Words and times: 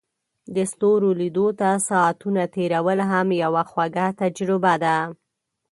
د 0.55 0.57
ستورو 0.71 1.09
لیدو 1.21 1.47
ته 1.59 1.69
ساعتونه 1.89 2.41
تیرول 2.55 2.99
هم 3.11 3.27
یوه 3.43 3.63
خوږه 3.71 4.07
تجربه 4.21 4.73
ده. 4.83 4.97